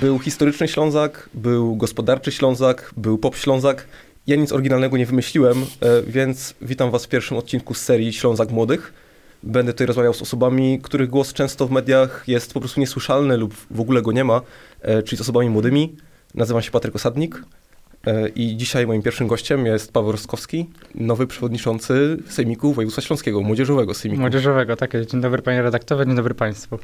[0.00, 3.86] Był historyczny Ślązak, był gospodarczy Ślązak, był pop Ślązak.
[4.26, 8.50] Ja nic oryginalnego nie wymyśliłem, e, więc witam was w pierwszym odcinku z serii Ślązak
[8.50, 8.92] Młodych.
[9.42, 13.54] Będę tutaj rozmawiał z osobami, których głos często w mediach jest po prostu niesłyszalny lub
[13.70, 14.40] w ogóle go nie ma,
[14.82, 15.96] e, czyli z osobami młodymi.
[16.34, 17.42] Nazywam się Patryk Osadnik
[18.06, 23.94] e, i dzisiaj moim pierwszym gościem jest Paweł Rostkowski, nowy przewodniczący Sejmiku Województwa Śląskiego, Młodzieżowego
[23.94, 24.20] Sejmiku.
[24.20, 25.06] Młodzieżowego, tak.
[25.06, 26.78] Dzień dobry panie redaktorze, dzień dobry państwu.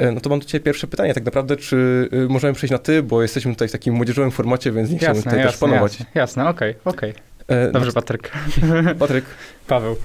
[0.00, 2.78] E, no to mam do ciebie pierwsze pytanie, tak naprawdę, czy y, możemy przejść na
[2.78, 5.68] ty, bo jesteśmy tutaj w takim młodzieżowym formacie, więc nie chciałbym Jasne, tutaj też jasne,
[5.68, 5.92] panować.
[5.92, 7.14] jasne, jasne, okej, okej.
[7.48, 8.30] E, Dobrze no, Patryk.
[8.98, 9.24] Patryk,
[9.66, 9.96] Paweł.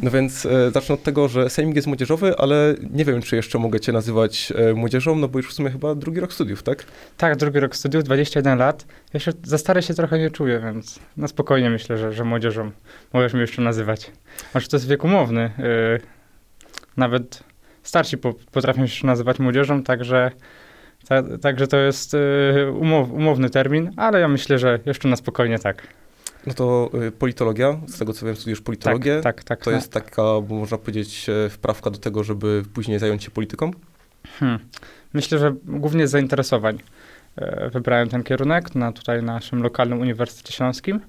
[0.00, 3.58] no więc e, zacznę od tego, że Sejmik jest młodzieżowy, ale nie wiem, czy jeszcze
[3.58, 6.84] mogę cię nazywać e, młodzieżą, no bo już w sumie chyba drugi rok studiów, tak?
[7.16, 8.86] Tak, drugi rok studiów, 21 lat.
[9.14, 12.70] Ja się za stary się trochę nie czuję, więc na spokojnie myślę, że, że młodzieżą
[13.12, 14.10] możesz mnie jeszcze nazywać.
[14.52, 15.50] Znaczy to jest wiek umowny.
[15.58, 16.00] Yy,
[16.96, 17.44] nawet
[17.84, 20.30] starsi po, potrafią się nazywać młodzieżą, także,
[21.08, 25.58] ta, także to jest yy, umow, umowny termin, ale ja myślę, że jeszcze na spokojnie
[25.58, 25.86] tak.
[26.46, 29.20] No to y, politologia, z tego co wiem, studiujesz politologię.
[29.20, 29.64] Tak, tak, tak.
[29.64, 33.70] To jest taka, można powiedzieć, e, wprawka do tego, żeby później zająć się polityką?
[34.40, 34.58] Hmm.
[35.14, 36.78] Myślę, że głównie z zainteresowań
[37.36, 41.00] e, wybrałem ten kierunek na tutaj naszym lokalnym Uniwersytecie Śląskim.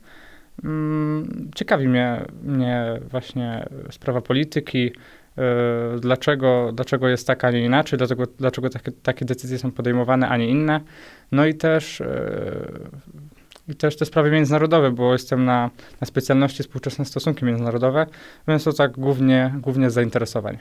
[0.64, 4.92] Mm, Ciekawi mnie, mnie właśnie sprawa polityki,
[6.00, 10.38] dlaczego, dlaczego jest tak, a nie inaczej, dlaczego, dlaczego takie, takie decyzje są podejmowane, a
[10.38, 10.82] nie inne.
[11.32, 12.68] No i też, e,
[13.68, 15.70] i też te sprawy międzynarodowe, bo jestem na,
[16.02, 18.06] na specjalności współczesne stosunki międzynarodowe,
[18.48, 20.58] więc to tak głównie, głównie z zainteresowań.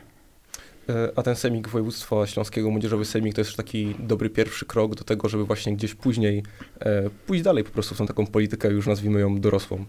[0.89, 5.05] E, A ten Sejmik Województwa Śląskiego, Młodzieżowy Sejmik, to jest taki dobry pierwszy krok do
[5.05, 6.42] tego, żeby właśnie gdzieś później
[6.80, 9.84] e, pójść dalej po prostu w tą taką politykę, już nazwijmy ją dorosłą.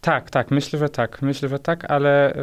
[0.00, 2.34] Tak, tak, myślę, że tak, myślę, że tak, ale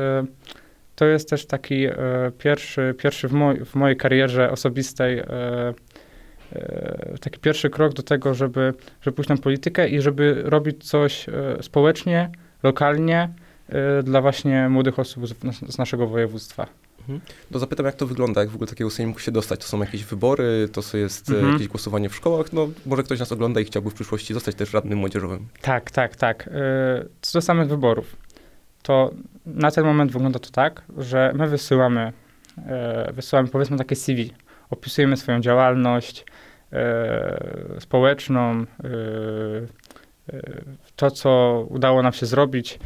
[0.96, 1.94] to jest też taki y,
[2.38, 5.24] pierwszy, pierwszy w, moj, w mojej karierze osobistej, y,
[6.56, 11.26] y, taki pierwszy krok do tego, żeby, żeby pójść na politykę i żeby robić coś
[11.62, 12.30] społecznie,
[12.64, 13.30] lokalnie
[14.04, 15.34] dla właśnie młodych osób z,
[15.74, 16.68] z naszego województwa.
[17.52, 19.60] To zapytam, jak to wygląda, jak w ogóle takiego Sejmiku się dostać?
[19.60, 21.54] To są jakieś wybory, to co jest e, Mhm.
[21.54, 22.54] jakieś głosowanie w szkołach?
[22.54, 25.48] No, może ktoś nas ogląda i chciałby w przyszłości zostać też radnym młodzieżowym.
[25.62, 26.50] Tak, tak, tak.
[27.22, 28.16] Co do samych wyborów,
[28.86, 29.12] to
[29.46, 32.14] na ten moment wygląda to tak, że my wysyłamy,
[33.10, 34.32] y, wysyłamy powiedzmy takie CV,
[34.70, 36.26] opisujemy swoją działalność
[37.76, 38.66] y, społeczną, y,
[40.34, 40.64] y,
[40.96, 42.80] to co udało nam się zrobić,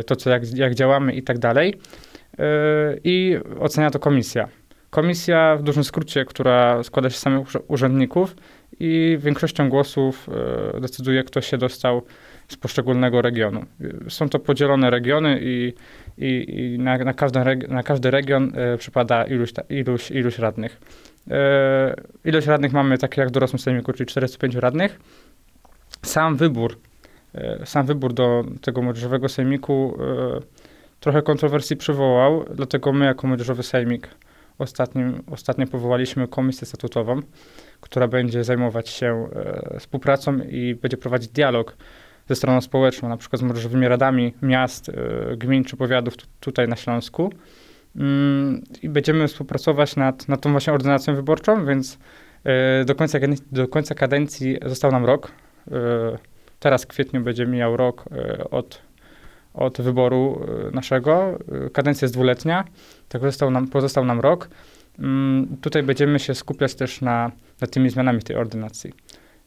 [0.00, 1.74] y, to co jak, jak działamy i tak dalej.
[1.74, 4.48] Y, I ocenia to komisja.
[4.90, 8.36] Komisja w dużym skrócie, która składa się z samych urzędników
[8.80, 10.28] i większością głosów
[10.80, 12.02] decyduje, kto się dostał
[12.48, 13.64] z poszczególnego regionu.
[14.08, 15.74] Są to podzielone regiony i,
[16.18, 20.38] i, i na, na, każdy reg- na każdy region y, przypada iluś, ta- iluś, iluś
[20.38, 20.80] radnych.
[21.26, 21.30] Y,
[22.24, 25.00] ilość radnych mamy takie jak w dorosłym sejmiku, czyli 45 radnych.
[26.02, 26.78] Sam wybór,
[27.34, 29.98] y, sam wybór do tego młodzieżowego sejmiku
[31.00, 34.08] trochę kontrowersji przywołał, dlatego my jako młodzieżowy sejmik
[34.58, 37.20] ostatnim, ostatnio powołaliśmy komisję statutową,
[37.80, 41.76] która będzie zajmować się e, współpracą i będzie prowadzić dialog
[42.28, 44.92] ze stroną społeczną, na przykład z młodzieżowymi radami miast, e,
[45.36, 47.32] gmin czy powiatów tu, tutaj na Śląsku.
[47.96, 51.98] Mm, I będziemy współpracować nad, nad tą właśnie ordynacją wyborczą, więc
[52.44, 53.18] e, do końca,
[53.52, 55.32] do końca kadencji został nam rok.
[55.70, 56.18] E,
[56.60, 58.04] Teraz w kwietniu będzie mijał rok
[58.50, 58.82] od,
[59.54, 61.38] od wyboru naszego.
[61.72, 62.64] Kadencja jest dwuletnia,
[63.08, 64.48] tak pozostał nam, pozostał nam rok.
[64.98, 68.92] Mm, Tutaj będziemy się skupiać też na, na tymi zmianami tej ordynacji.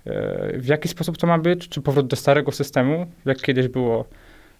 [0.05, 1.69] E, W jaki sposób to ma być?
[1.69, 4.05] Czy powrót do starego systemu, jak kiedyś było,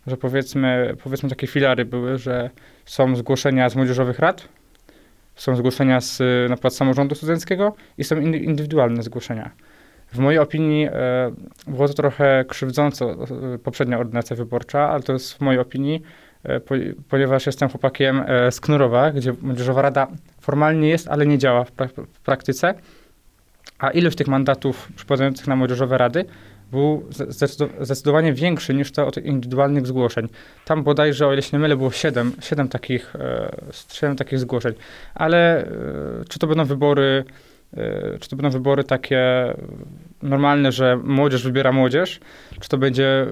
[0.07, 2.49] że powiedzmy, powiedzmy takie filary były, że
[2.85, 4.47] są zgłoszenia z młodzieżowych rad,
[5.35, 6.19] są zgłoszenia z
[6.49, 9.51] na przykład samorządu studenckiego i są indy- indywidualne zgłoszenia.
[10.13, 10.91] W mojej opinii e,
[11.67, 16.01] było to trochę krzywdząco e, poprzednia ordynacja wyborcza, ale to jest w mojej opinii,
[16.43, 16.75] e, po,
[17.09, 20.07] ponieważ jestem chłopakiem e, z Knurowa, gdzie młodzieżowa rada
[20.41, 22.73] formalnie jest, ale nie działa w, prak- w praktyce,
[23.79, 26.25] a ilość tych mandatów przypadających na młodzieżowe rady
[26.71, 30.27] był zdecydo- zdecydowanie większy niż te od indywidualnych zgłoszeń.
[30.65, 33.51] Tam bodajże, o ile się nie mylę, było 7, 7, takich, e,
[33.91, 34.73] 7 takich zgłoszeń.
[35.15, 35.69] Ale e,
[36.29, 37.23] czy to będą wybory,
[37.73, 39.53] e, czy to będą wybory takie
[40.21, 42.19] normalne, że młodzież wybiera młodzież,
[42.59, 43.27] czy to będzie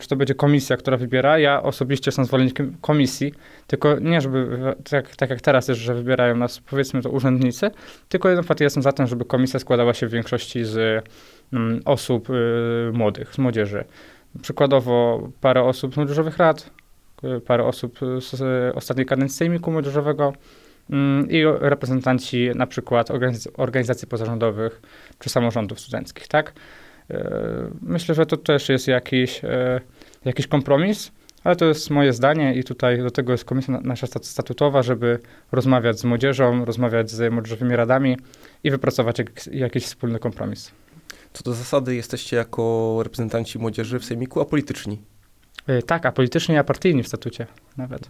[0.00, 1.38] czy to będzie komisja, która wybiera.
[1.38, 3.32] Ja osobiście jestem zwolennikiem komisji,
[3.66, 4.58] tylko nie, żeby
[4.90, 7.70] tak, tak jak teraz jest, że wybierają nas powiedzmy to urzędnicy,
[8.08, 11.04] tylko na przykład jestem za tym, żeby komisja składała się w większości z
[11.52, 13.84] mm, osób y, młodych, z młodzieży.
[14.42, 16.70] Przykładowo parę osób z młodzieżowych rad,
[17.24, 20.32] y, parę osób z, z ostatniej kadencji Sejmiku Młodzieżowego,
[20.90, 23.08] mm, i reprezentanci na przykład
[23.56, 24.82] organizacji pozarządowych
[25.18, 26.52] czy samorządów studenckich, tak?
[27.10, 29.80] E, myślę, że to też jest jakiś, e,
[30.24, 31.12] jakiś kompromis,
[31.44, 35.18] ale to jest moje zdanie i tutaj do tego jest komisja nasza statutowa, żeby
[35.52, 38.16] rozmawiać z młodzieżą, rozmawiać z młodzieżowymi radami
[38.64, 40.70] i wypracować jak, jakiś wspólny kompromis.
[41.32, 45.02] Co do zasady jesteście jako reprezentanci młodzieży w Sejmiku apolityczni.
[45.66, 47.46] E, tak, apolitycznie, a partyjni w statucie
[47.76, 48.08] nawet.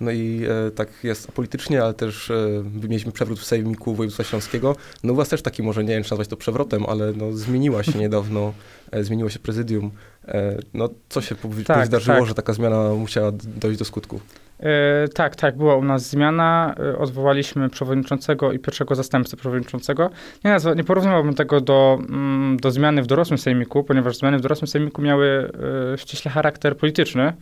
[0.00, 4.76] No i e, tak jest apolitycznie, ale też e, mieliśmy przewrót w Sejmiku Województwa Śląskiego.
[5.02, 7.82] No u was też taki może, nie wiem czy nazwać to przewrotem, ale no zmieniła
[7.82, 8.52] się niedawno,
[8.90, 9.90] e, zmieniło się prezydium.
[10.28, 11.36] E, no co się
[11.66, 12.26] tak, zdarzyło, tak.
[12.26, 14.20] że taka zmiana musiała dojść do skutku?
[14.60, 16.74] E, tak, tak, była u nas zmiana.
[16.80, 20.10] E, odwołaliśmy przewodniczącego i pierwszego zastępcę przewodniczącego.
[20.44, 24.40] Nie, nazwa, nie porównywałbym tego do, mm, do zmiany w dorosłym sejmiku, ponieważ zmiany w
[24.40, 25.52] dorosłym sejmiku miały
[25.94, 27.32] e, ściśle charakter polityczny.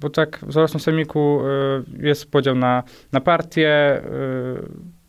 [0.00, 1.40] Bo tak w dorosłym sejmiku
[1.98, 2.82] jest podział na,
[3.12, 4.02] na partie,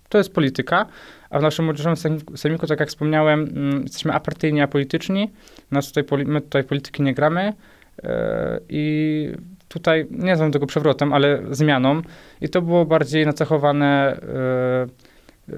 [0.10, 0.86] to jest polityka,
[1.30, 5.32] a w naszym młodzieżowym sejmiku, tak jak wspomniałem, mm, jesteśmy apartyjni, apolityczni.
[5.72, 7.54] Nas tutaj, my tutaj polityki nie gramy
[8.70, 9.32] i
[9.68, 12.02] tutaj nie nazywam tego przewrotem, ale zmianą
[12.42, 14.20] i to było bardziej nacechowane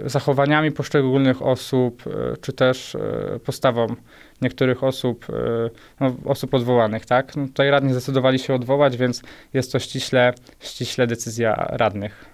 [0.06, 2.12] y, zachowaniami poszczególnych osób, y,
[2.42, 3.88] czy też y, postawą
[4.42, 5.26] niektórych osób,
[6.00, 7.36] no, osób odwołanych, tak?
[7.36, 9.22] No, tutaj radni zdecydowali się odwołać, więc
[9.54, 12.26] jest to ściśle, ściśle decyzja radnych.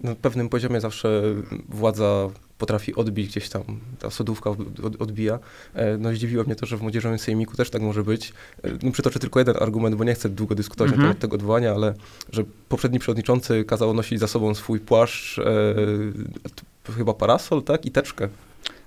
[0.00, 1.22] Na pewnym poziomie zawsze
[1.68, 2.28] władza
[2.60, 3.62] potrafi odbić gdzieś tam,
[3.98, 4.50] ta sodówka
[4.98, 5.38] odbija.
[5.74, 8.32] E, no zdziwiło mnie to, że w Młodzieżowym Sejmiku też tak może być.
[8.64, 11.02] E, no przytoczę tylko jeden argument, bo nie chcę długo dyskutować mhm.
[11.02, 11.94] na temat tego odwołania, ale
[12.32, 18.28] że poprzedni przewodniczący kazał nosić za sobą swój płaszcz, e, chyba parasol, tak, i teczkę.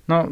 [0.08, 0.28] No,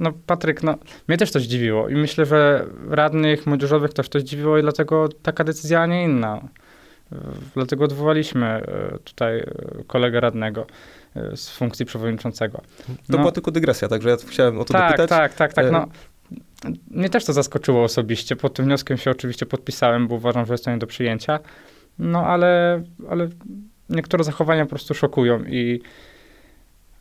[0.00, 0.74] no Patryk, no,
[1.08, 5.44] mnie też to zdziwiło i myślę, że radnych młodzieżowych też to zdziwiło i dlatego taka
[5.44, 6.48] decyzja, a nie inna.
[7.54, 8.66] Dlatego odwołaliśmy
[9.04, 9.44] tutaj
[9.86, 10.66] kolegę radnego.
[11.16, 12.58] E, z funkcji przewodniczącego.
[12.58, 13.18] To no.
[13.18, 15.08] była tylko dygresja, także ja chciałem o to tak, dopytać.
[15.08, 15.72] Tak, tak, tak.
[15.72, 15.86] No.
[16.90, 18.36] Mnie też to zaskoczyło osobiście.
[18.36, 21.38] Pod tym wnioskiem się oczywiście podpisałem, bo uważam, że jest to nie do przyjęcia.
[21.98, 23.28] No ale, ale
[23.88, 25.80] niektóre zachowania po prostu szokują i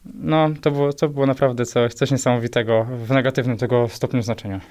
[0.05, 4.61] no, to było, to było naprawdę coś, coś niesamowitego w negatywnym tego stopniu znaczenia.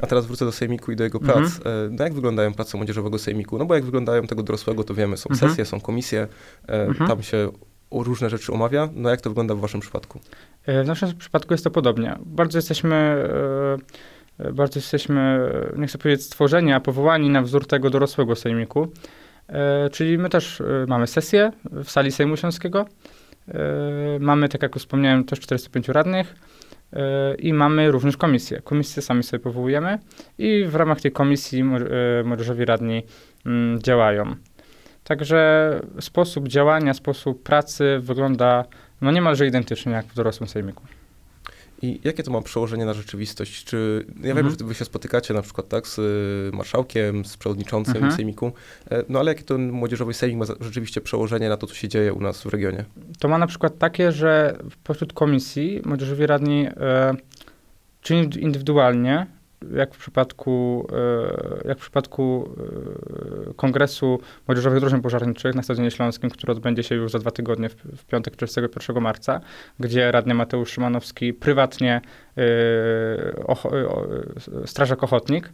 [0.00, 1.36] A teraz wrócę do Sejmiku i do jego prac.
[1.36, 1.86] Mhm.
[1.86, 3.58] E, no jak wyglądają prace młodzieżowego Sejmiku?
[3.58, 5.50] No bo jak wyglądają tego dorosłego, to wiemy, są mhm.
[5.50, 6.28] sesje, są komisje,
[6.68, 7.08] e, mhm.
[7.08, 7.48] tam się
[7.90, 8.88] różne rzeczy omawia.
[8.94, 10.20] No jak to wygląda w waszym przypadku?
[10.66, 12.16] E, w naszym przypadku jest to podobnie.
[12.26, 12.94] Bardzo jesteśmy,
[14.38, 18.88] e, e, bardzo jesteśmy, nie chcę powiedzieć stworzeni, a powołani na wzór tego dorosłego sejmiku.
[19.92, 22.86] Czyli my też mamy sesję w sali Sejmu Śląskiego.
[24.20, 26.34] Mamy, tak jak wspomniałem, też 45 radnych
[27.38, 28.60] i mamy również komisje.
[28.60, 29.98] Komisje sami sobie powołujemy
[30.38, 31.64] i w ramach tej komisji
[32.24, 33.02] młodzieżowi radni
[33.46, 34.34] mm, działają.
[35.08, 38.64] Także sposób działania, sposób pracy wygląda
[39.00, 40.82] no niemalże identycznie jak w dorosłym sejmiku.
[41.82, 43.64] I jakie to ma przełożenie na rzeczywistość?
[43.64, 44.36] Czy ja mhm.
[44.36, 48.12] wiem, że wy się spotykacie na przykład tak z y, marszałkiem, z przewodniczącym mhm.
[48.12, 48.52] sejmiku,
[48.90, 52.12] e, no ale jakie to młodzieżowy sejmik ma rzeczywiście przełożenie na to, co się dzieje
[52.12, 52.84] u nas w regionie?
[53.18, 57.14] To ma na przykład takie, że pośród komisji młodzieżowi radni e,
[58.02, 59.26] czy indywidualnie
[59.76, 60.86] jak w przypadku,
[61.64, 62.54] e, jak w przypadku
[63.50, 67.68] e, Kongresu Młodzieżowych Drużyn Pożarniczych na Stadionie Śląskim, który odbędzie się już za dwa tygodnie
[67.68, 69.40] w, piątek 31 marca,
[69.80, 72.00] gdzie radny Mateusz Szymanowski prywatnie,
[72.38, 72.42] e,
[74.66, 75.50] strażak ochotnik,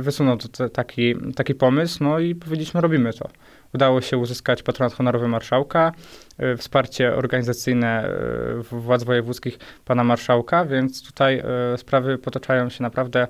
[0.00, 0.36] wysunął
[0.72, 3.28] taki, taki pomysł, no i powiedzieliśmy, robimy to.
[3.74, 5.92] Udało się uzyskać patronat honorowy marszałka,
[6.38, 13.28] e, wsparcie organizacyjne e, władz wojewódzkich pana marszałka, więc tutaj e, sprawy potaczają się naprawdę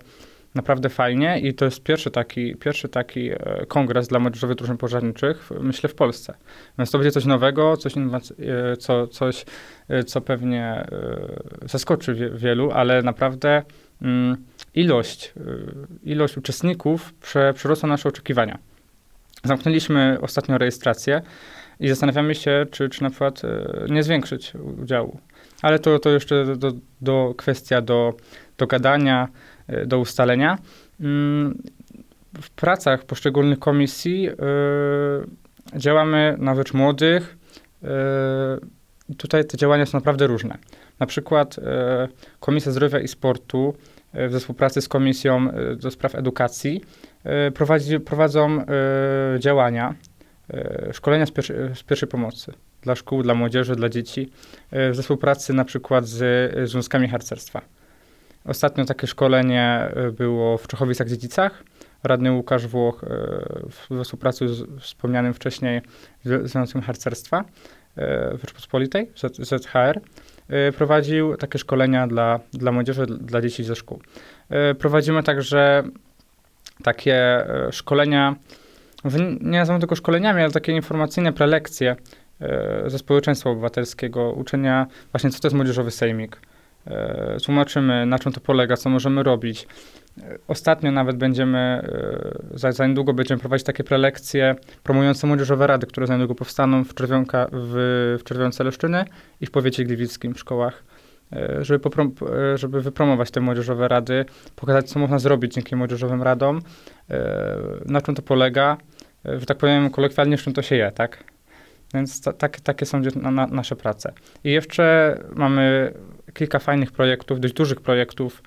[0.55, 3.31] naprawdę fajnie i to jest pierwszy taki, pierwszy taki
[3.69, 6.35] kongres dla młodzieżowych drużyn pożarniczych, myślę, w Polsce.
[6.79, 7.93] Więc to będzie coś nowego, coś,
[8.79, 9.45] co, coś,
[10.07, 10.87] co pewnie
[11.63, 13.63] zaskoczy wielu, ale naprawdę
[14.03, 14.37] mm,
[14.75, 15.33] ilość,
[16.05, 18.59] ilość uczestników prze, przerosła nasze oczekiwania.
[19.45, 21.23] Zamknęliśmy ostatnio rejestrację
[21.81, 24.53] i zastanawiamy się, czy, czy na przykład e, nie zwiększyć
[24.83, 25.21] udziału.
[25.63, 28.15] Ale to, to jeszcze do, do, kwestia do,
[28.59, 29.29] do gadania,
[29.67, 30.59] e, do ustalenia.
[31.01, 31.63] Mm,
[32.43, 34.35] w pracach poszczególnych komisji y,
[35.79, 37.37] działamy na rzecz młodych.
[39.17, 40.59] Tutaj te działania są naprawdę różne.
[40.99, 41.57] Na przykład
[42.41, 43.75] Komisja Zdrowia i Sportu
[44.13, 47.08] we współpracy z Komisją do Spraw Edukacji E,
[47.55, 48.67] prowadzi, prowadzą e,
[49.39, 49.95] działania,
[50.51, 54.31] e, szkolenia z, pierwszy, z pierwszej pomocy dla szkół, dla młodzieży, dla dzieci,
[54.73, 57.61] w współpracy na przykład z związkami harcerstwa.
[58.45, 61.51] Ostatnio takie szkolenie było w Czechowicach-Dziedzicach.
[62.03, 63.05] Radny Łukasz Włoch
[63.91, 65.81] we współpracy z wspomnianym wcześniej
[66.25, 67.45] Związkiem Harcerstwa
[68.33, 70.01] Rzeczpospolitej, ZHR,
[70.77, 74.01] prowadził takie szkolenia dla, dla młodzieży, dla dzieci ze szkół.
[74.79, 75.83] Prowadzimy także
[76.83, 78.37] takie szkolenia,
[79.41, 81.97] nie nazywam tego szkoleniami, ale takie informacyjne prelekcje
[82.87, 86.41] ze społeczeństwa obywatelskiego, uczenia właśnie, co to jest młodzieżowy sejmik,
[86.91, 89.67] E, tłumaczymy, na czym to polega, co możemy robić.
[90.23, 95.87] E, ostatnio nawet będziemy, e, za, za niedługo będziemy prowadzić takie prelekcje promujące młodzieżowe rady,
[95.87, 99.05] które za niedługo powstaną w, Czerwionka, w, w Czerwionce Leszczyny
[99.41, 100.85] i w powiecie gliwickim w szkołach,
[101.61, 102.13] żeby, poprom,
[102.55, 104.25] żeby wypromować te młodzieżowe rady,
[104.57, 106.63] pokazać, co można zrobić dzięki młodzieżowym radom,
[107.87, 108.77] na czym to polega,
[109.25, 111.25] że tak powiem kolokwialnie, czym to się je, tak?
[111.95, 114.13] Więc ta, tak, takie są na, na, nasze prace.
[114.45, 115.95] I jeszcze mamy
[116.35, 118.43] kilka fajnych projektów, dość dużych projektów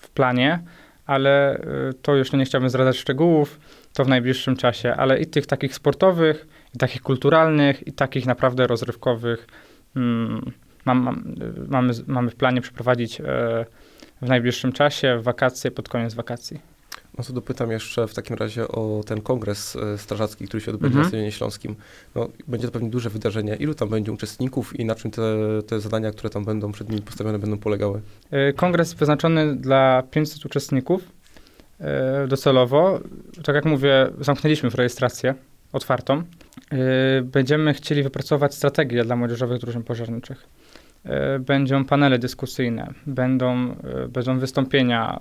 [0.00, 0.58] w planie,
[1.06, 1.60] ale
[2.02, 3.60] to już nie chciałbym zdradzać szczegółów,
[3.92, 8.66] to w najbliższym czasie, ale i tych takich sportowych, i takich kulturalnych, i takich naprawdę
[8.66, 9.46] rozrywkowych
[9.96, 10.52] mm,
[10.88, 11.34] mam, mam,
[11.68, 13.24] mamy, mamy w planie przeprowadzić e,
[14.22, 16.60] w najbliższym czasie, w wakacje, pod koniec wakacji.
[17.18, 20.86] No to dopytam jeszcze w takim razie o ten kongres e, strażacki, który się odbędzie
[20.86, 21.02] mhm.
[21.02, 21.76] na Stadionie Śląskim.
[22.14, 23.56] No, będzie to pewnie duże wydarzenie.
[23.56, 25.22] Ilu tam będzie uczestników i na czym te,
[25.66, 28.00] te zadania, które tam będą przed nimi postawione, będą polegały?
[28.30, 31.02] E, kongres wyznaczony dla 500 uczestników
[32.28, 33.00] docelowo.
[33.44, 35.34] Tak jak mówię, zamknęliśmy w rejestrację
[35.72, 36.22] otwartą.
[37.22, 40.46] Będziemy chcieli wypracować strategię dla młodzieżowych drużyn pożarniczych.
[41.04, 45.20] E, będą panele dyskusyjne, będą, e, będą wystąpienia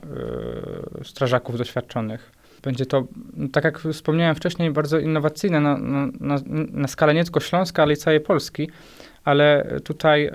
[1.02, 2.32] e, strażaków doświadczonych.
[2.64, 3.04] Będzie to,
[3.52, 5.78] tak jak wspomniałem wcześniej, bardzo innowacyjne na,
[6.20, 6.40] na,
[6.72, 8.70] na skalę nie tylko Śląska, ale i całej Polski,
[9.24, 10.32] ale tutaj,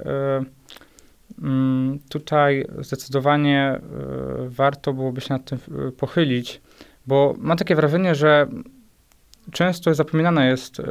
[1.42, 3.80] mm, tutaj zdecydowanie
[4.46, 5.58] warto byłoby się nad tym
[5.96, 6.60] pochylić,
[7.06, 8.46] bo mam takie wrażenie, że
[9.52, 10.82] często zapominana jest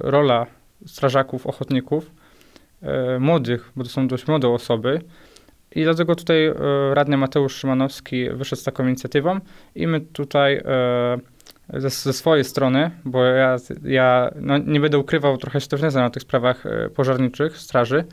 [0.00, 0.46] rola
[0.86, 2.10] strażaków, ochotników,
[3.20, 5.00] młodych, bo to są dość młode osoby.
[5.74, 6.54] I dlatego tutaj e,
[6.94, 9.40] radny Mateusz Szymanowski wyszedł z taką inicjatywą
[9.74, 15.36] i my tutaj e, ze, ze swojej strony, bo ja, ja no, nie będę ukrywał,
[15.36, 18.04] trochę się też nie znam na tych sprawach pożarniczych, straży,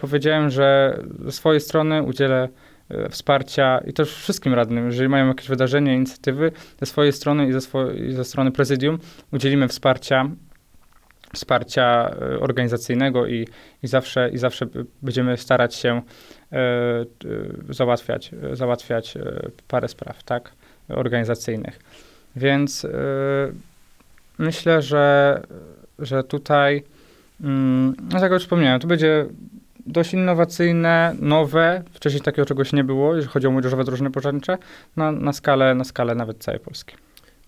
[0.00, 2.48] powiedziałem, że ze swojej strony udzielę
[3.10, 7.58] wsparcia i też wszystkim radnym, jeżeli mają jakieś wydarzenie, inicjatywy, ze swojej strony i ze,
[7.58, 8.98] swo- i ze strony prezydium
[9.32, 10.30] udzielimy wsparcia
[11.34, 13.48] wsparcia e, organizacyjnego i,
[13.82, 14.66] i, zawsze, i zawsze
[15.02, 16.02] będziemy starać się
[16.52, 17.04] e, e,
[17.70, 19.14] załatwiać, załatwiać
[19.68, 20.52] parę spraw, tak,
[20.88, 21.78] organizacyjnych.
[22.36, 22.86] Więc
[24.38, 25.40] myślę, że,
[25.98, 26.82] że tutaj,
[27.40, 29.26] mm, no tak jak już wspomniałem, to będzie
[29.86, 34.58] dość innowacyjne, nowe, wcześniej takiego czegoś nie było, jeżeli chodzi o młodzieżowe drużyny pożarnicze,
[34.96, 36.96] na, na, skalę, na skalę nawet całej Polski.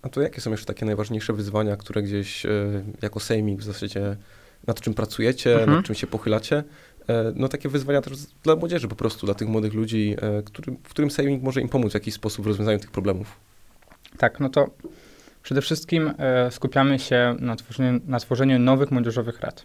[0.02, 2.50] A to jakie są jeszcze takie najważniejsze wyzwania, które gdzieś e,
[3.02, 4.16] jako sejmik w zasadzie
[4.66, 5.70] nad czym pracujecie, mhm.
[5.70, 6.64] nad czym się pochylacie?
[7.08, 10.72] E, no takie wyzwania też dla młodzieży po prostu, dla tych młodych ludzi, e, który,
[10.72, 13.36] w którym sejmik może im pomóc w jakiś sposób w rozwiązaniu tych problemów.
[14.18, 14.70] Tak, no to
[15.42, 16.14] przede wszystkim
[16.50, 19.64] skupiamy się na tworzeniu, na tworzeniu nowych młodzieżowych rad.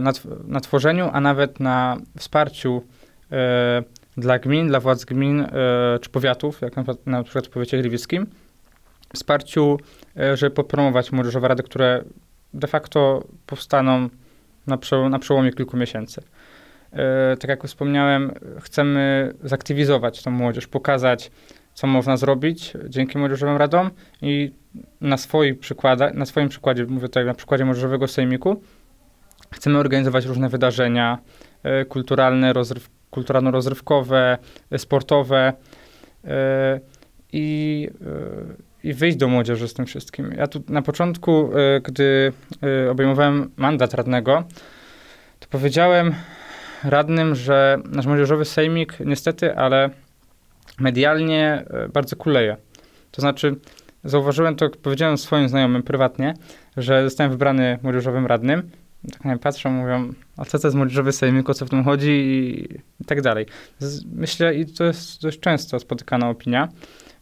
[0.00, 0.12] Na,
[0.44, 2.82] na tworzeniu, a nawet na wsparciu
[4.16, 5.46] dla gmin, dla władz gmin
[6.00, 8.26] czy powiatów, jak na, na przykład w powiecie gliwickim,
[9.16, 9.78] wsparciu,
[10.16, 12.04] e, żeby popromować młodzieżowe rady, które
[12.54, 14.08] de facto powstaną
[14.66, 16.22] na, przełom, na przełomie kilku miesięcy.
[16.92, 21.30] E, tak jak wspomniałem, chcemy zaktywizować tą młodzież, pokazać,
[21.74, 23.90] co można zrobić dzięki młodzieżowym radom
[24.22, 24.52] i
[25.00, 25.16] na,
[26.14, 28.62] na swoim przykładzie, mówię tutaj na przykładzie młodzieżowego sejmiku,
[29.54, 31.18] chcemy organizować różne wydarzenia
[31.62, 34.38] e, kulturalne, rozryw, kulturalno-rozrywkowe,
[34.76, 35.52] sportowe
[37.32, 37.88] i
[38.86, 40.34] i wyjść do młodzieży z tym wszystkim.
[40.36, 42.32] Ja tu na początku, y, gdy
[42.86, 44.44] y, obejmowałem mandat radnego,
[45.40, 46.14] to powiedziałem
[46.84, 49.90] radnym, że nasz młodzieżowy sejmik niestety, ale
[50.78, 52.56] medialnie y, bardzo kuleje.
[53.10, 53.56] To znaczy,
[54.04, 56.34] zauważyłem to, powiedziałem swoim znajomym prywatnie,
[56.76, 58.70] że zostałem wybrany młodzieżowym radnym.
[59.12, 61.84] Tak na mnie patrzą, mówią, a co to jest młodzieżowy sejmik, o co w tym
[61.84, 62.64] chodzi i,
[63.00, 63.46] i tak dalej.
[64.12, 66.68] Myślę, i to jest dość często spotykana opinia,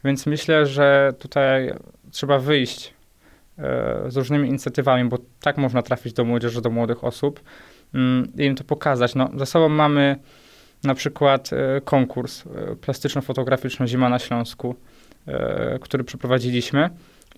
[0.05, 1.75] więc myślę, że tutaj
[2.11, 2.95] trzeba wyjść
[3.59, 7.41] e, z różnymi inicjatywami, bo tak można trafić do młodzieży, do młodych osób
[7.95, 9.15] mm, i im to pokazać.
[9.15, 10.17] No, za sobą mamy
[10.85, 14.75] na przykład e, konkurs e, plastyczno-fotograficzny Zima na Śląsku,
[15.81, 16.91] który przeprowadziliśmy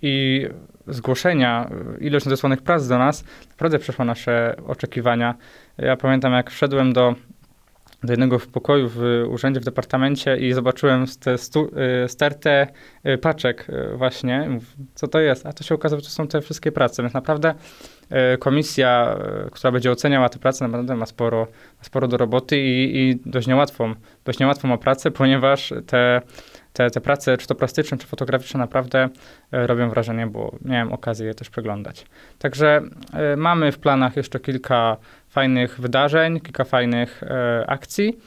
[0.02, 0.46] i
[0.86, 1.70] zgłoszenia,
[2.00, 5.34] ilość nadesłanych prac do nas naprawdę przeszła nasze oczekiwania.
[5.78, 7.14] Ja pamiętam, jak wszedłem do
[8.06, 12.66] do jednego w pokoju w urzędzie, w departamencie i zobaczyłem y, stertę
[13.06, 14.48] y, paczek y, właśnie.
[14.94, 15.46] Co to jest?
[15.46, 17.02] A to się okazało, że to są te wszystkie prace.
[17.02, 17.54] Więc naprawdę
[18.38, 19.18] komisja,
[19.52, 21.46] która będzie oceniała te prace, naprawdę ma sporo,
[21.80, 23.94] sporo do roboty i, i dość niełatwą,
[24.24, 26.20] dość niełatwą ma pracę, ponieważ te
[26.76, 29.08] te, te prace, czy to plastyczne, czy fotograficzne, naprawdę
[29.52, 32.06] e, robią wrażenie, bo miałem okazję je też przeglądać.
[32.38, 34.96] Także e, mamy w planach jeszcze kilka
[35.28, 38.18] fajnych wydarzeń, kilka fajnych e, akcji.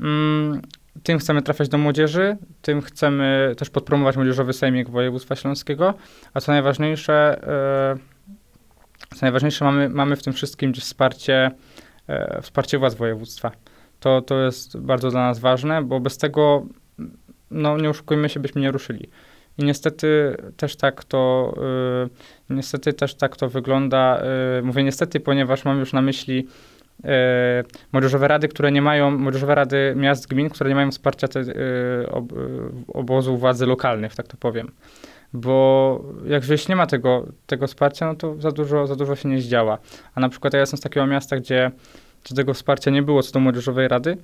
[0.00, 0.62] Mm,
[1.02, 5.94] tym chcemy trafiać do młodzieży, tym chcemy też podpromować Młodzieżowy Sejmik Województwa Śląskiego,
[6.34, 7.40] a co najważniejsze,
[9.14, 11.50] co najważniejsze mamy, mamy w tym wszystkim wsparcie,
[12.42, 13.50] wsparcie władz województwa.
[14.00, 16.66] To, to jest bardzo dla nas ważne, bo bez tego
[17.52, 19.08] no nie oszukujmy się, byśmy nie ruszyli.
[19.58, 21.54] I niestety też tak to,
[22.50, 24.22] y, niestety też tak to wygląda.
[24.58, 26.46] Y, mówię niestety, ponieważ mam już na myśli
[27.04, 27.08] y,
[27.92, 32.10] młodzieżowe rady, które nie mają, młodzieżowe rady miast, gmin, które nie mają wsparcia te, y,
[32.10, 32.32] ob,
[32.88, 34.70] obozu władzy lokalnych, tak to powiem.
[35.32, 39.28] Bo jak jeśli nie ma tego, tego wsparcia, no to za dużo, za dużo się
[39.28, 39.78] nie zdziała.
[40.14, 41.70] A na przykład ja jestem z takiego miasta, gdzie,
[42.24, 44.16] gdzie tego wsparcia nie było co do młodzieżowej rady,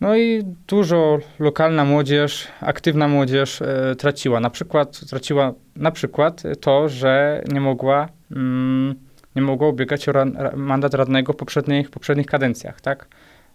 [0.00, 4.40] no i dużo lokalna młodzież, aktywna młodzież e, traciła.
[4.40, 8.94] Na przykład traciła na przykład to, że nie mogła, mm,
[9.36, 13.08] nie mogła ubiegać o ra, mandat radnego w poprzednich, poprzednich kadencjach, tak?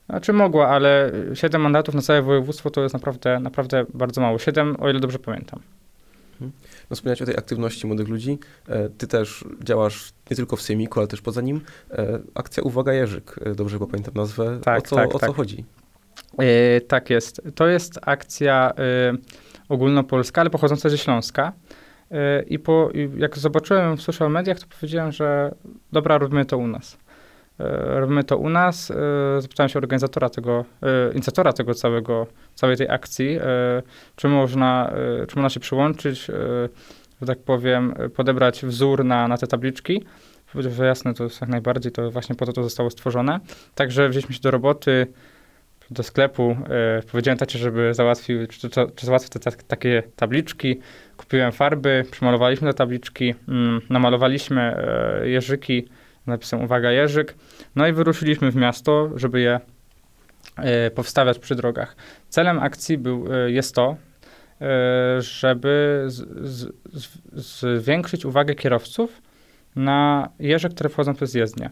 [0.10, 4.40] Znaczy mogła, ale 7 mandatów na całe województwo to jest naprawdę, naprawdę bardzo mało.
[4.40, 5.60] 7, o ile dobrze pamiętam.
[6.34, 6.52] Mhm.
[6.90, 8.40] No wspomniałeś o tej aktywności młodych ludzi.
[8.68, 11.62] E, ty też działasz nie tylko w Sejmiku, ale też poza nim.
[11.92, 14.60] E, akcja Uwaga Jerzyk, e, dobrze chyba pamiętam nazwę.
[14.64, 15.36] Tak, o co, tak, o co tak.
[15.36, 15.66] chodzi?
[16.40, 17.42] Yy, tak jest.
[17.56, 18.74] To jest akcja
[19.12, 19.20] yy,
[19.70, 21.54] ogólnopolska, ale pochodząca ze Śląska.
[22.12, 25.56] Yy, I, po, jak zobaczyłem w social mediach, to powiedziałem, że
[25.92, 26.98] dobra, robimy to u nas.
[27.88, 28.92] Robimy to u nas.
[29.40, 30.66] Zapytałem się organizatora tego,
[31.14, 33.40] inicjatora tego całego, całej tej akcji,
[34.16, 34.94] czy można,
[35.28, 36.26] czy można się przyłączyć,
[37.22, 40.04] że tak powiem, podebrać wzór na, na te tabliczki.
[40.54, 43.40] Powiedział, że jasne, to jest jak najbardziej, to właśnie po to to zostało stworzone.
[43.76, 45.08] Także wzięliśmy się do roboty,
[45.92, 50.80] do sklepu, e, powiedziałem tacie, żeby załatwił, czy, czy, załatwił te, takie tabliczki.
[51.18, 55.88] Kupiłem farby, przymalowaliśmy te tabliczki, mm, namalowaliśmy e, jeżyki,
[56.28, 57.36] napisem uwaga Jerzyk,
[57.76, 59.60] no i wyruszyliśmy w miasto, żeby je
[60.58, 61.96] e, powstawiać przy drogach.
[62.30, 63.98] Celem akcji był, jest to,
[65.20, 66.28] żeby z,
[67.34, 69.22] z, zwiększyć uwagę kierowców
[69.76, 71.70] na jeże, które wchodzą przez jezdnię.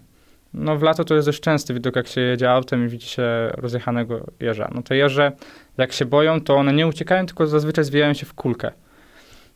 [0.54, 3.24] No w lato to jest dość częsty widok, jak się jedzie autem i widzi się
[3.54, 4.72] rozjechanego jeża.
[4.76, 5.32] No te jeże,
[5.78, 8.72] jak się boją, to one nie uciekają, tylko zazwyczaj zwijają się w kulkę.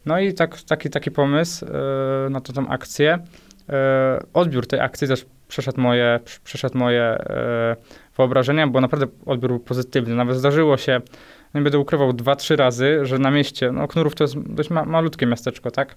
[0.05, 3.19] No i tak, taki, taki pomysł yy, na tą akcję.
[3.69, 3.75] Yy,
[4.33, 7.83] odbiór tej akcji też przeszedł moje, przeszedł moje yy,
[8.17, 10.15] wyobrażenia, bo naprawdę odbiór był pozytywny.
[10.15, 11.01] Nawet zdarzyło się,
[11.55, 14.85] nie będę ukrywał, dwa, trzy razy, że na mieście, no Knurów to jest dość ma,
[14.85, 15.95] malutkie miasteczko, tak,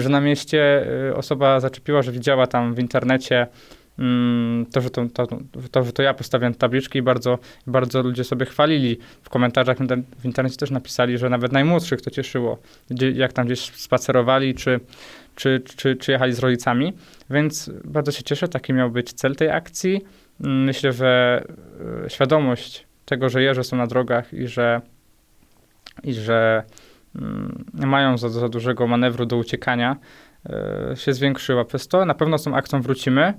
[0.00, 3.46] że na mieście osoba zaczepiła, że widziała tam w internecie
[4.72, 5.26] to, że to, to,
[5.70, 8.98] to, że to ja postawiłem tabliczki i bardzo, bardzo ludzie sobie chwalili.
[9.22, 9.78] W komentarzach
[10.18, 12.58] w internecie też napisali, że nawet najmłodszych to cieszyło,
[13.14, 14.80] jak tam gdzieś spacerowali, czy,
[15.34, 16.92] czy, czy, czy jechali z rodzicami.
[17.30, 20.04] Więc bardzo się cieszę, taki miał być cel tej akcji.
[20.44, 21.44] Mm, myślę, że
[22.04, 24.80] e, świadomość tego, że jeże są na drogach i że,
[26.04, 26.62] i że
[27.16, 29.96] mm, mają za, za dużego manewru do uciekania,
[30.50, 31.64] e, się zwiększyła.
[31.64, 33.34] Przez to na pewno z tą akcją wrócimy.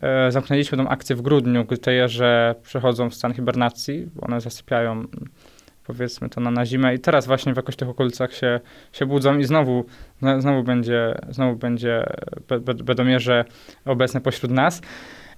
[0.00, 5.06] E, zamknęliśmy tą akcję w grudniu, gdy jeże przechodzą w stan hibernacji, one zasypiają
[5.86, 8.60] powiedzmy to na, na zimę i teraz właśnie w jakoś tych okolicach się,
[8.92, 9.84] się budzą i znowu,
[10.38, 12.06] znowu będzie, znowu będzie
[12.48, 13.44] be, bedomierze
[13.84, 14.82] obecne pośród nas.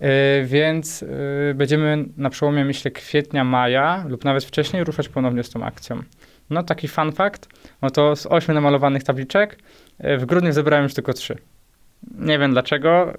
[0.00, 0.08] Yy,
[0.44, 5.64] więc yy, będziemy na przełomie, myślę, kwietnia, maja lub nawet wcześniej ruszać ponownie z tą
[5.64, 6.02] akcją.
[6.50, 7.48] No taki fun fact,
[7.82, 9.58] no to z ośmiu namalowanych tabliczek
[9.98, 11.38] yy, w grudniu zebrałem już tylko trzy.
[12.10, 13.12] Nie wiem dlaczego.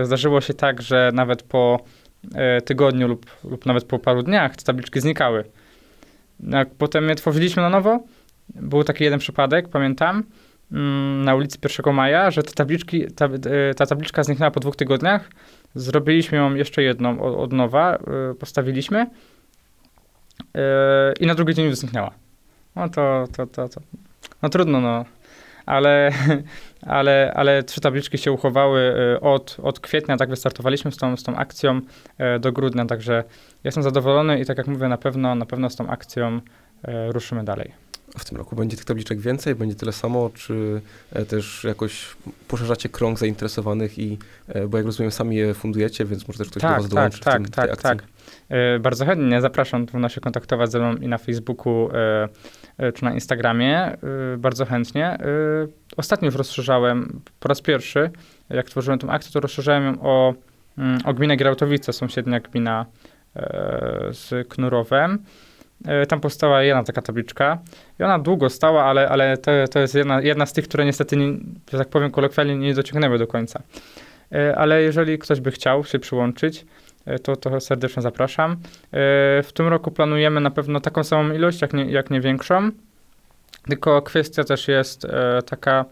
[0.00, 1.80] Y, zdarzyło się tak, że nawet po
[2.58, 5.44] y, tygodniu lub, lub nawet po paru dniach te tabliczki znikały.
[6.40, 8.00] Jak potem je tworzyliśmy na nowo,
[8.48, 10.24] był taki jeden przypadek, pamiętam,
[10.72, 14.76] mm, na ulicy 1 Maja, że te tabliczki, ta, y, ta tabliczka zniknęła po dwóch
[14.76, 15.30] tygodniach.
[15.74, 17.98] Zrobiliśmy ją jeszcze jedną od nowa,
[18.38, 19.06] postawiliśmy
[21.20, 22.10] i na drugi dzień już zniknęła.
[22.76, 23.80] No to, to, to, to.
[24.42, 25.04] No trudno, no
[25.66, 26.12] ale,
[26.86, 28.80] ale, ale trzy tabliczki się uchowały
[29.16, 31.80] y, od, od kwietnia, tak wystartowaliśmy z tą, z tą akcją
[32.36, 33.24] y, do grudnia, także
[33.64, 36.42] jestem zadowolony i tak jak mówię, na pewno, na pewno z tą akcją y,
[37.12, 37.72] ruszymy dalej.
[38.18, 40.80] W tym roku będzie tych tabliczek więcej, będzie tyle samo, czy
[41.12, 42.16] e, też jakoś
[42.48, 44.18] poszerzacie krąg zainteresowanych i,
[44.48, 47.20] e, bo jak rozumiem, sami je fundujecie, więc może też ktoś tak, do was dołączy
[47.20, 47.82] tak, w tym, tak, akcji.
[47.82, 48.02] tak.
[48.02, 48.06] E,
[48.80, 52.28] Bardzo chętnie zapraszam, można się kontaktować ze mną i na Facebooku, e,
[52.78, 53.76] e, czy na Instagramie.
[53.78, 53.96] E,
[54.38, 55.06] Bardzo chętnie.
[55.06, 55.18] E,
[55.96, 58.10] Ostatnio już rozszerzałem po raz pierwszy,
[58.50, 60.34] jak tworzyłem tą akcję, to rozszerzałem ją o,
[60.78, 62.86] mm, o gminę Grałtowice, sąsiednia gmina
[63.36, 63.40] e,
[64.10, 65.18] z Knurowem.
[65.86, 67.58] E, Tam powstała jedna taka tabliczka
[68.00, 71.16] i ona długo stała, ale, ale to, to jest jedna, jedna z tych, które niestety,
[71.16, 71.32] nie,
[71.72, 73.62] że tak powiem kolokwialnie, nie dociągnęły do końca.
[74.32, 76.64] E, Ale jeżeli ktoś by chciał się przyłączyć, e,
[77.22, 78.52] to, to serdecznie zapraszam.
[78.52, 78.56] E,
[79.42, 82.70] W tym roku planujemy na pewno taką samą ilość, jak nie, jak nie większą.
[83.68, 85.84] Tylko kwestia też jest e, taka,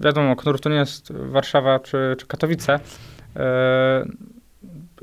[0.00, 2.80] wiadomo, Knur to nie jest Warszawa czy, czy Katowice.
[3.36, 4.04] E,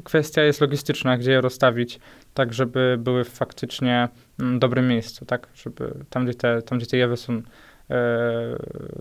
[0.03, 1.99] Kwestia jest logistyczna, gdzie je rozstawić,
[2.33, 5.47] tak żeby były faktycznie mm, dobrym miejscu, tak?
[5.55, 7.41] Żeby tam, gdzie te, tam, gdzie te jawy są e,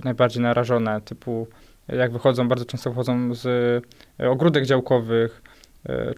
[0.04, 1.46] najbardziej narażone, typu
[1.88, 3.46] jak wychodzą, bardzo często wychodzą z
[4.20, 5.47] e, ogródek działkowych, e,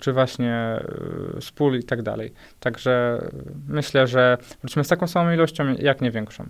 [0.00, 2.32] czy właśnie e, z pól i tak dalej.
[2.60, 3.30] Także e,
[3.68, 6.46] myślę, że wrócimy z taką samą ilością, jak nie większą.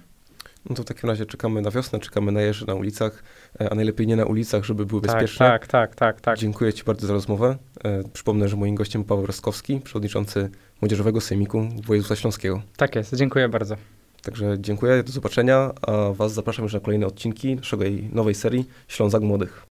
[0.70, 3.23] No to w takim razie czekamy na wiosnę, czekamy na jeży na ulicach,
[3.61, 5.46] e, a najlepiej nie na ulicach, żeby były Tak, bezpieczne.
[5.46, 6.38] tak, tak, tak, tak.
[6.38, 7.57] Dziękuję Ci bardzo za rozmowę.
[7.85, 12.62] E, Przypomnę, że moim gościem Paweł Roskowski, przewodniczący Młodzieżowego Sejmiku Województwa Śląskiego.
[12.77, 13.77] Tak jest, dziękuję bardzo.
[14.23, 19.23] Także dziękuję, do zobaczenia, a Was zapraszam już na kolejne odcinki naszej nowej serii Ślązak
[19.23, 19.66] Młodych.